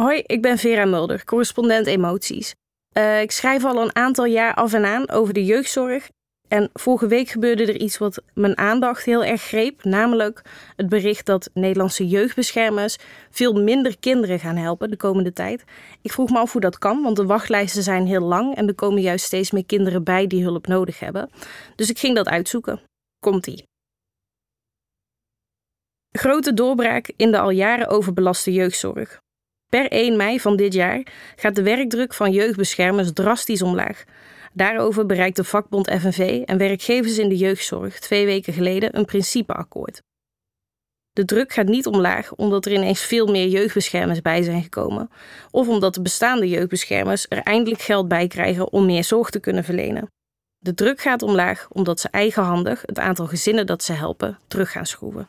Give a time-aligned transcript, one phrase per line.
[0.00, 2.54] Hoi, ik ben Vera Mulder, correspondent emoties.
[2.96, 6.08] Uh, ik schrijf al een aantal jaar af en aan over de jeugdzorg.
[6.48, 10.42] En vorige week gebeurde er iets wat mijn aandacht heel erg greep, namelijk
[10.76, 12.96] het bericht dat Nederlandse jeugdbeschermers
[13.30, 15.64] veel minder kinderen gaan helpen de komende tijd.
[16.02, 18.74] Ik vroeg me af hoe dat kan, want de wachtlijsten zijn heel lang en er
[18.74, 21.30] komen juist steeds meer kinderen bij die hulp nodig hebben.
[21.76, 22.80] Dus ik ging dat uitzoeken.
[23.18, 23.64] Komt-ie.
[26.10, 29.24] Grote doorbraak in de al jaren overbelaste jeugdzorg.
[29.68, 31.06] Per 1 mei van dit jaar
[31.36, 34.04] gaat de werkdruk van jeugdbeschermers drastisch omlaag.
[34.52, 40.02] Daarover bereikte vakbond FNV en werkgevers in de jeugdzorg twee weken geleden een principeakkoord.
[41.12, 45.10] De druk gaat niet omlaag omdat er ineens veel meer jeugdbeschermers bij zijn gekomen,
[45.50, 49.64] of omdat de bestaande jeugdbeschermers er eindelijk geld bij krijgen om meer zorg te kunnen
[49.64, 50.10] verlenen.
[50.58, 54.86] De druk gaat omlaag omdat ze eigenhandig het aantal gezinnen dat ze helpen terug gaan
[54.86, 55.28] schroeven.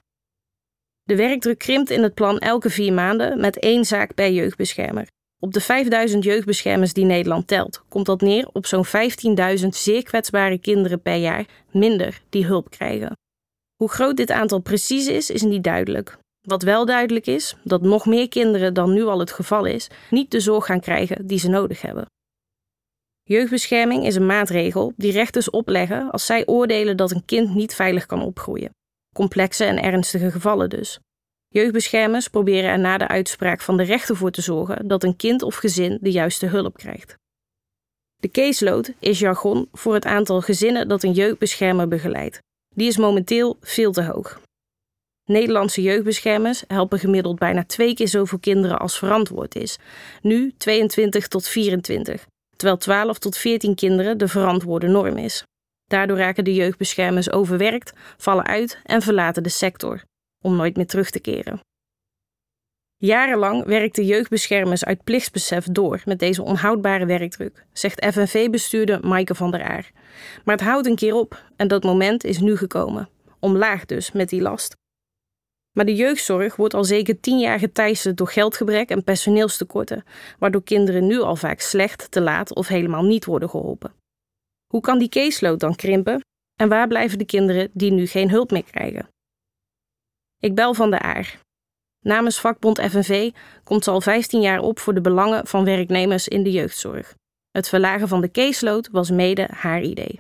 [1.08, 5.08] De werkdruk krimpt in het plan elke vier maanden met één zaak per jeugdbeschermer.
[5.40, 10.58] Op de 5000 jeugdbeschermers die Nederland telt, komt dat neer op zo'n 15.000 zeer kwetsbare
[10.58, 13.18] kinderen per jaar minder die hulp krijgen.
[13.76, 16.18] Hoe groot dit aantal precies is, is niet duidelijk.
[16.42, 20.32] Wat wel duidelijk is, dat nog meer kinderen dan nu al het geval is, niet
[20.32, 22.06] de zorg gaan krijgen die ze nodig hebben.
[23.24, 28.06] Jeugdbescherming is een maatregel die rechters opleggen als zij oordelen dat een kind niet veilig
[28.06, 28.76] kan opgroeien
[29.18, 31.00] complexe en ernstige gevallen dus.
[31.48, 35.42] Jeugdbeschermers proberen er na de uitspraak van de rechter voor te zorgen dat een kind
[35.42, 37.16] of gezin de juiste hulp krijgt.
[38.16, 42.40] De caseload is jargon voor het aantal gezinnen dat een jeugdbeschermer begeleidt.
[42.76, 44.42] Die is momenteel veel te hoog.
[45.26, 49.78] Nederlandse jeugdbeschermers helpen gemiddeld bijna twee keer zoveel kinderen als verantwoord is,
[50.22, 55.44] nu 22 tot 24, terwijl 12 tot 14 kinderen de verantwoorde norm is.
[55.88, 60.04] Daardoor raken de jeugdbeschermers overwerkt, vallen uit en verlaten de sector,
[60.44, 61.60] om nooit meer terug te keren.
[62.98, 69.64] Jarenlang werkten jeugdbeschermers uit plichtsbesef door met deze onhoudbare werkdruk, zegt FNV-bestuurder Maaike van der
[69.64, 69.92] Aar.
[70.44, 73.10] Maar het houdt een keer op en dat moment is nu gekomen.
[73.40, 74.76] Omlaag dus met die last.
[75.72, 80.04] Maar de jeugdzorg wordt al zeker tien jaar geteisterd door geldgebrek en personeelstekorten,
[80.40, 83.97] waardoor kinderen nu al vaak slecht, te laat of helemaal niet worden geholpen.
[84.68, 86.22] Hoe kan die caseload dan krimpen?
[86.56, 89.08] En waar blijven de kinderen die nu geen hulp meer krijgen?
[90.40, 91.40] Ik bel van de Aar.
[92.00, 93.32] Namens vakbond FNV
[93.64, 97.16] komt ze al 15 jaar op voor de belangen van werknemers in de jeugdzorg.
[97.52, 100.20] Het verlagen van de caseload was mede haar idee.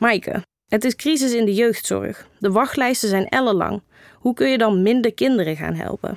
[0.00, 2.28] Maaike, het is crisis in de jeugdzorg.
[2.38, 3.82] De wachtlijsten zijn ellenlang.
[4.14, 6.16] Hoe kun je dan minder kinderen gaan helpen?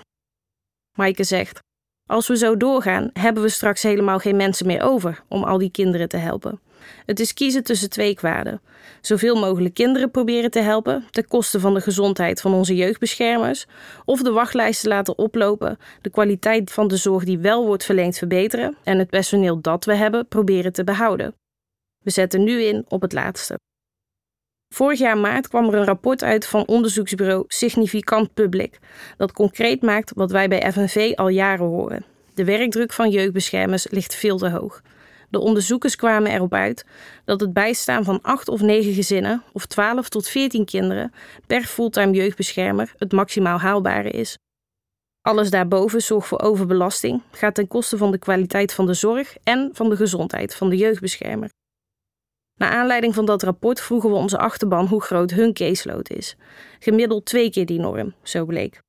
[0.98, 1.60] Maaike zegt:
[2.08, 5.72] als we zo doorgaan, hebben we straks helemaal geen mensen meer over om al die
[5.72, 6.60] kinderen te helpen.
[7.06, 8.62] Het is kiezen tussen twee kwaden.
[9.02, 13.66] Zoveel mogelijk kinderen proberen te helpen, ten koste van de gezondheid van onze jeugdbeschermers,
[14.06, 18.78] of de wachtlijsten laten oplopen, de kwaliteit van de zorg die wel wordt verleend verbeteren
[18.84, 21.36] en het personeel dat we hebben proberen te behouden.
[22.04, 23.58] We zetten nu in op het laatste.
[24.70, 28.80] Vorig jaar maart kwam er een rapport uit van onderzoeksbureau Significant Public,
[29.18, 32.06] dat concreet maakt wat wij bij FNV al jaren horen.
[32.34, 34.82] De werkdruk van jeugdbeschermers ligt veel te hoog.
[35.30, 36.86] De onderzoekers kwamen erop uit
[37.26, 41.14] dat het bijstaan van 8 of 9 gezinnen of 12 tot 14 kinderen
[41.48, 44.38] per fulltime jeugdbeschermer het maximaal haalbare is.
[45.22, 49.70] Alles daarboven zorgt voor overbelasting, gaat ten koste van de kwaliteit van de zorg en
[49.74, 51.50] van de gezondheid van de jeugdbeschermer.
[52.56, 56.36] Naar aanleiding van dat rapport vroegen we onze achterban hoe groot hun caseload is.
[56.80, 58.82] Gemiddeld twee keer die norm, zo bleek.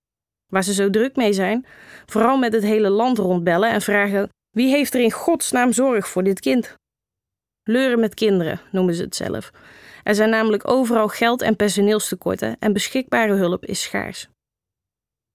[0.47, 1.67] Waar ze zo druk mee zijn,
[2.07, 6.23] vooral met het hele land rondbellen en vragen: wie heeft er in godsnaam zorg voor
[6.23, 6.75] dit kind?
[7.63, 9.51] Leuren met kinderen noemen ze het zelf.
[10.03, 14.29] Er zijn namelijk overal geld- en personeelstekorten en beschikbare hulp is schaars.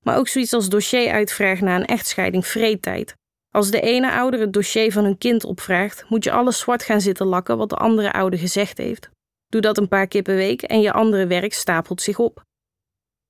[0.06, 3.16] Maar ook zoiets als dossieruitvraag na een echtscheiding vreedtijd.
[3.51, 7.01] Als de ene ouder het dossier van hun kind opvraagt, moet je alles zwart gaan
[7.01, 9.09] zitten lakken wat de andere ouder gezegd heeft.
[9.47, 12.41] Doe dat een paar keer per week en je andere werk stapelt zich op.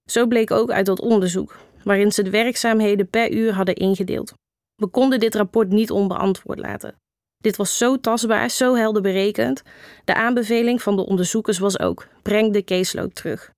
[0.09, 4.33] Zo bleek ook uit dat onderzoek, waarin ze de werkzaamheden per uur hadden ingedeeld.
[4.75, 6.96] We konden dit rapport niet onbeantwoord laten.
[7.37, 9.61] Dit was zo tastbaar, zo helder berekend.
[10.05, 13.51] De aanbeveling van de onderzoekers was ook: breng de caseload terug.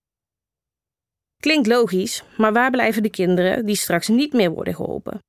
[1.42, 5.20] Klinkt logisch, maar waar blijven de kinderen die straks niet meer worden geholpen?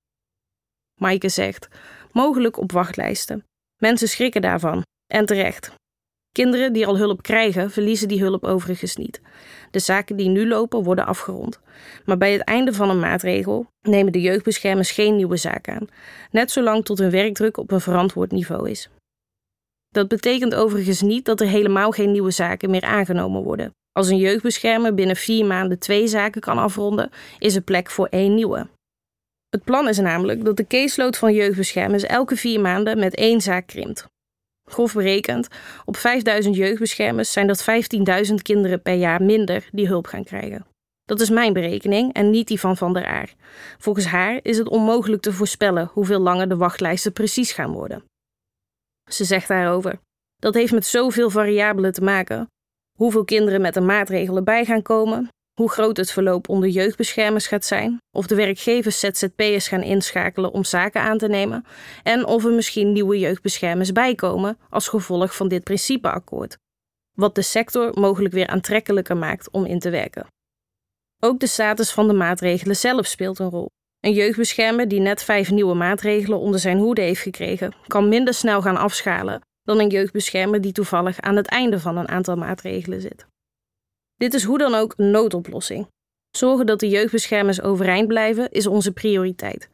[1.00, 1.69] Maaike zegt,
[2.12, 3.44] mogelijk op wachtlijsten.
[3.76, 5.73] Mensen schrikken daarvan, en terecht.
[6.32, 9.20] Kinderen die al hulp krijgen, verliezen die hulp overigens niet.
[9.70, 11.61] De zaken die nu lopen worden afgerond.
[12.05, 15.88] Maar bij het einde van een maatregel nemen de jeugdbeschermers geen nieuwe zaak aan,
[16.31, 18.88] net zolang tot hun werkdruk op een verantwoord niveau is.
[19.88, 23.73] Dat betekent overigens niet dat er helemaal geen nieuwe zaken meer aangenomen worden.
[23.93, 28.35] Als een jeugdbeschermer binnen vier maanden twee zaken kan afronden, is er plek voor één
[28.35, 28.67] nieuwe.
[29.55, 33.67] Het plan is namelijk dat de caseload van jeugdbeschermers elke vier maanden met één zaak
[33.67, 34.06] krimpt.
[34.65, 35.49] Grof berekend,
[35.85, 37.65] op 5000 jeugdbeschermers zijn dat
[38.29, 40.67] 15.000 kinderen per jaar minder die hulp gaan krijgen.
[41.05, 43.35] Dat is mijn berekening en niet die van Van der Aar.
[43.79, 48.05] Volgens haar is het onmogelijk te voorspellen hoeveel langer de wachtlijsten precies gaan worden.
[49.11, 49.99] Ze zegt daarover:
[50.37, 52.47] Dat heeft met zoveel variabelen te maken.
[52.99, 57.65] Hoeveel kinderen met de maatregelen bij gaan komen, hoe groot het verloop onder jeugdbeschermers gaat
[57.65, 61.65] zijn, of de werkgevers ZZP'ers gaan inschakelen om zaken aan te nemen
[62.03, 66.56] en of er misschien nieuwe jeugdbeschermers bijkomen als gevolg van dit principeakkoord,
[67.17, 70.27] wat de sector mogelijk weer aantrekkelijker maakt om in te werken.
[71.21, 73.71] Ook de status van de maatregelen zelf speelt een rol.
[74.00, 78.62] Een jeugdbeschermer die net vijf nieuwe maatregelen onder zijn hoede heeft gekregen, kan minder snel
[78.62, 83.27] gaan afschalen dan een jeugdbeschermer die toevallig aan het einde van een aantal maatregelen zit.
[84.16, 85.87] Dit is hoe dan ook een noodoplossing.
[86.37, 89.69] Zorgen dat de jeugdbeschermers overeind blijven is onze prioriteit.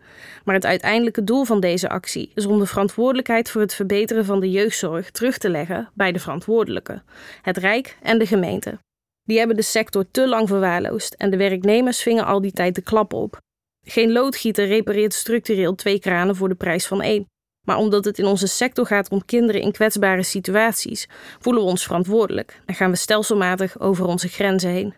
[0.45, 4.41] Maar het uiteindelijke doel van deze actie is om de verantwoordelijkheid voor het verbeteren van
[4.41, 7.05] de jeugdzorg terug te leggen bij de verantwoordelijken,
[7.43, 8.79] het Rijk en de gemeente.
[9.23, 12.83] Die hebben de sector te lang verwaarloosd en de werknemers vingen al die tijd de
[12.83, 13.39] klap op.
[13.87, 17.30] Geen loodgieter repareert structureel twee kranen voor de prijs van één.
[17.67, 21.09] Maar omdat het in onze sector gaat om kinderen in kwetsbare situaties,
[21.39, 24.95] voelen we ons verantwoordelijk en gaan we stelselmatig over onze grenzen heen.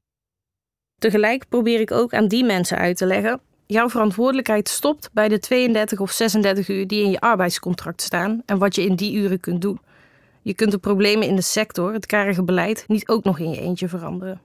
[0.98, 5.38] Tegelijk probeer ik ook aan die mensen uit te leggen: jouw verantwoordelijkheid stopt bij de
[5.38, 9.40] 32 of 36 uur die in je arbeidscontract staan en wat je in die uren
[9.40, 9.80] kunt doen.
[10.42, 13.60] Je kunt de problemen in de sector, het karige beleid, niet ook nog in je
[13.60, 14.40] eentje veranderen.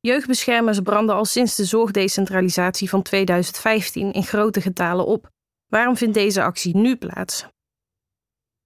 [0.00, 5.28] Jeugdbeschermers branden al sinds de zorgdecentralisatie van 2015 in grote getalen op.
[5.68, 7.46] Waarom vindt deze actie nu plaats?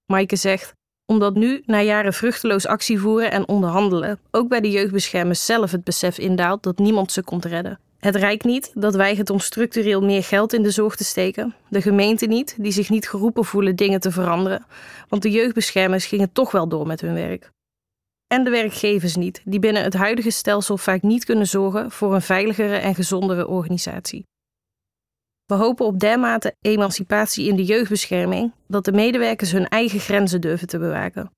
[0.05, 0.73] Maaike zegt:
[1.05, 5.83] omdat nu, na jaren vruchteloos actie voeren en onderhandelen, ook bij de jeugdbeschermers zelf het
[5.83, 7.79] besef indaalt dat niemand ze komt redden.
[7.99, 11.55] Het Rijk niet, dat weigert om structureel meer geld in de zorg te steken.
[11.69, 14.65] De gemeente niet, die zich niet geroepen voelen dingen te veranderen.
[15.09, 17.49] Want de jeugdbeschermers gingen toch wel door met hun werk.
[18.27, 22.21] En de werkgevers niet, die binnen het huidige stelsel vaak niet kunnen zorgen voor een
[22.21, 24.25] veiligere en gezondere organisatie.
[25.45, 30.67] We hopen op dermate emancipatie in de jeugdbescherming dat de medewerkers hun eigen grenzen durven
[30.67, 31.31] te bewaken.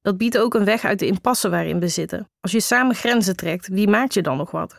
[0.00, 2.28] Dat biedt ook een weg uit de impasse waarin we zitten.
[2.40, 4.78] Als je samen grenzen trekt, wie maakt je dan nog wat?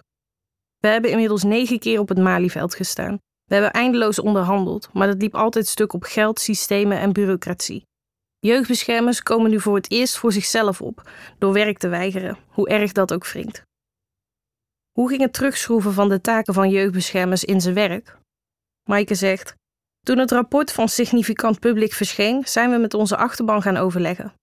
[0.77, 3.17] We hebben inmiddels negen keer op het Malieveld gestaan.
[3.43, 7.85] We hebben eindeloos onderhandeld, maar dat liep altijd stuk op geld, systemen en bureaucratie.
[8.39, 12.91] Jeugdbeschermers komen nu voor het eerst voor zichzelf op, door werk te weigeren, hoe erg
[12.91, 13.61] dat ook wringt.
[14.91, 18.17] Hoe ging het terugschroeven van de taken van jeugdbeschermers in zijn werk?
[18.88, 19.56] Maaike zegt:
[20.06, 24.34] Toen het rapport van Significant Public verscheen, zijn we met onze achterban gaan overleggen.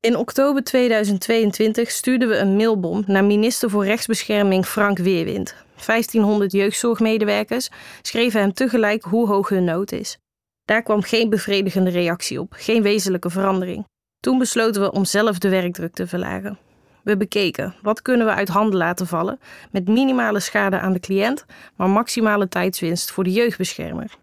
[0.00, 5.54] In oktober 2022 stuurden we een mailbom naar minister voor Rechtsbescherming Frank Weerwind.
[5.86, 7.68] 1500 jeugdzorgmedewerkers
[8.02, 10.18] schreven hem tegelijk hoe hoog hun nood is.
[10.64, 13.86] Daar kwam geen bevredigende reactie op, geen wezenlijke verandering.
[14.20, 16.58] Toen besloten we om zelf de werkdruk te verlagen.
[17.04, 19.40] We bekeken wat kunnen we uit handen laten vallen
[19.70, 21.44] met minimale schade aan de cliënt,
[21.76, 24.16] maar maximale tijdswinst voor de jeugdbeschermer.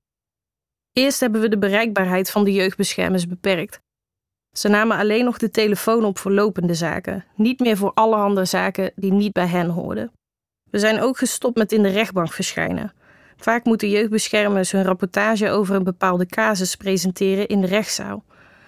[0.94, 3.80] Eerst hebben we de bereikbaarheid van de jeugdbeschermers beperkt.
[4.57, 8.92] Ze namen alleen nog de telefoon op voor lopende zaken, niet meer voor allerhande zaken
[8.95, 10.12] die niet bij hen hoorden.
[10.72, 12.94] We zijn ook gestopt met in de rechtbank verschijnen.
[13.38, 18.23] Vaak moeten jeugdbeschermers hun rapportage over een bepaalde casus presenteren in de rechtszaal.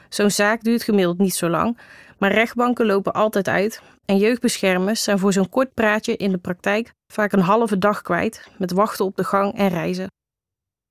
[0.10, 1.78] Zo'n zaak duurt gemiddeld niet zo lang,
[2.24, 6.94] maar rechtbanken lopen altijd uit en jeugdbeschermers zijn voor zo'n kort praatje in de praktijk
[7.14, 10.12] vaak een halve dag kwijt met wachten op de gang en reizen.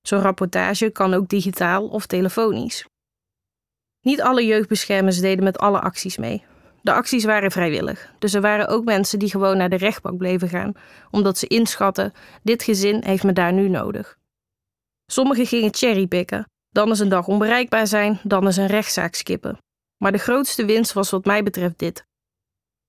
[0.07, 2.87] Zo'n rapportage kan ook digitaal of telefonisch.
[4.01, 6.45] Niet alle jeugdbeschermers deden met alle acties mee.
[6.83, 10.49] De acties waren vrijwillig, dus er waren ook mensen die gewoon naar de rechtbank bleven
[10.49, 10.73] gaan,
[11.11, 12.12] omdat ze inschatten:
[12.43, 14.19] dit gezin heeft me daar nu nodig.
[15.07, 19.59] Sommigen gingen cherrypicken, dan eens een dag onbereikbaar zijn, dan eens een rechtszaak skippen.
[20.02, 22.04] Maar de grootste winst was wat mij betreft dit.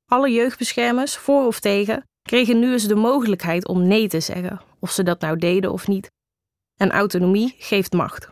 [0.05, 4.91] Alle jeugdbeschermers, voor of tegen, kregen nu eens de mogelijkheid om nee te zeggen, of
[4.91, 6.11] ze dat nou deden of niet.
[6.79, 8.29] En autonomie geeft macht.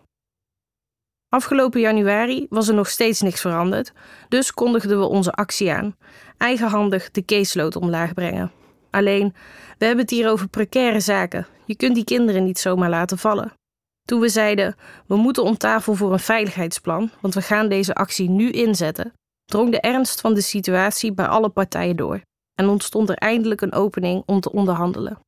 [1.30, 3.94] Afgelopen januari was er nog steeds niks veranderd,
[4.30, 5.96] dus kondigden we onze actie aan.
[6.38, 8.52] Eigenhandig de caseload omlaag brengen.
[8.90, 9.34] Alleen,
[9.78, 11.48] we hebben het hier over precaire zaken.
[11.66, 13.60] Je kunt die kinderen niet zomaar laten vallen.
[14.08, 14.76] Toen we zeiden,
[15.08, 19.14] we moeten om tafel voor een veiligheidsplan, want we gaan deze actie nu inzetten,
[19.46, 22.22] drong de ernst van de situatie bij alle partijen door
[22.56, 25.20] en ontstond er eindelijk een opening om te onderhandelen.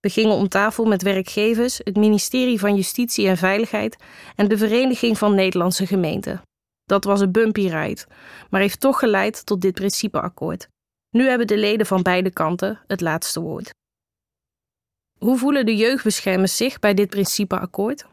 [0.00, 3.96] We gingen om tafel met werkgevers, het ministerie van Justitie en Veiligheid
[4.36, 6.42] en de Vereniging van Nederlandse Gemeenten.
[6.84, 8.06] Dat was een bumpy ride,
[8.50, 10.68] maar heeft toch geleid tot dit principeakkoord.
[11.10, 13.70] Nu hebben de leden van beide kanten het laatste woord.
[15.22, 18.06] Hoe voelen de jeugdbeschermers zich bij dit principeakkoord?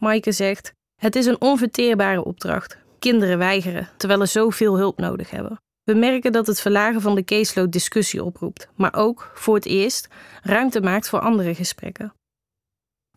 [0.00, 2.78] Maaike zegt: Het is een onverteerbare opdracht.
[2.98, 5.60] Kinderen weigeren, terwijl er zoveel hulp nodig hebben.
[5.82, 10.08] We merken dat het verlagen van de caseload discussie oproept, maar ook, voor het eerst,
[10.42, 12.14] ruimte maakt voor andere gesprekken.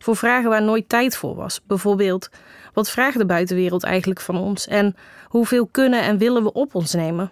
[0.02, 1.62] Voor vragen waar nooit tijd voor was.
[1.62, 2.28] Bijvoorbeeld,
[2.72, 6.94] wat vraagt de buitenwereld eigenlijk van ons en hoeveel kunnen en willen we op ons
[6.94, 7.30] nemen?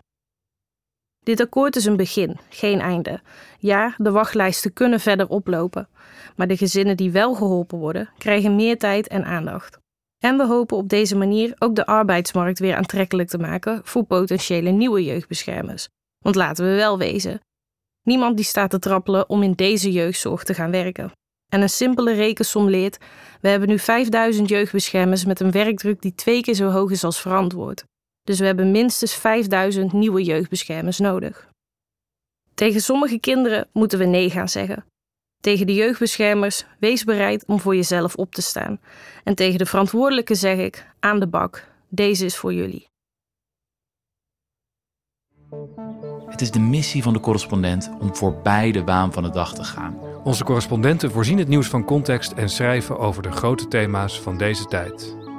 [1.25, 3.21] Dit akkoord is een begin, geen einde.
[3.59, 5.89] Ja, de wachtlijsten kunnen verder oplopen,
[6.37, 9.79] maar de gezinnen die wel geholpen worden, krijgen meer tijd en aandacht.
[10.19, 14.71] En we hopen op deze manier ook de arbeidsmarkt weer aantrekkelijk te maken voor potentiële
[14.71, 15.89] nieuwe jeugdbeschermers.
[16.19, 17.41] Want laten we wel wezen,
[18.03, 21.13] niemand die staat te trappelen om in deze jeugdzorg te gaan werken.
[21.53, 22.99] En een simpele rekensom leert:
[23.41, 27.21] we hebben nu 5000 jeugdbeschermers met een werkdruk die twee keer zo hoog is als
[27.21, 27.85] verantwoord.
[28.25, 31.49] Dus we hebben minstens 5000 nieuwe jeugdbeschermers nodig.
[32.55, 34.85] Tegen sommige kinderen moeten we nee gaan zeggen.
[35.41, 38.81] Tegen de jeugdbeschermers, wees bereid om voor jezelf op te staan.
[39.25, 42.87] En tegen de verantwoordelijke zeg ik: aan de bak, deze is voor jullie.
[46.27, 49.65] Het is de missie van de correspondent om voorbij de baan van de dag te
[49.65, 49.99] gaan.
[50.25, 54.65] Onze correspondenten voorzien het nieuws van context en schrijven over de grote thema's van deze
[54.65, 55.24] tijd.